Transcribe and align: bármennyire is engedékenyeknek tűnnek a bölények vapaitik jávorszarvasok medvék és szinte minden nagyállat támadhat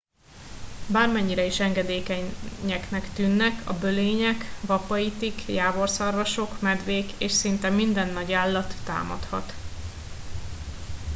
bármennyire 0.91 1.45
is 1.45 1.59
engedékenyeknek 1.59 3.13
tűnnek 3.13 3.69
a 3.69 3.73
bölények 3.73 4.45
vapaitik 4.65 5.47
jávorszarvasok 5.47 6.61
medvék 6.61 7.11
és 7.17 7.31
szinte 7.31 7.69
minden 7.69 8.09
nagyállat 8.13 8.73
támadhat 8.85 9.53